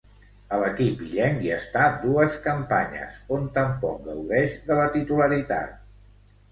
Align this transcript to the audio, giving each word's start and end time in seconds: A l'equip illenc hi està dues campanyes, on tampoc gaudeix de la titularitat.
A 0.55 0.57
l'equip 0.61 1.03
illenc 1.07 1.43
hi 1.45 1.51
està 1.57 1.83
dues 2.07 2.39
campanyes, 2.47 3.21
on 3.39 3.47
tampoc 3.59 4.01
gaudeix 4.09 4.61
de 4.73 4.81
la 4.83 4.93
titularitat. 5.01 5.81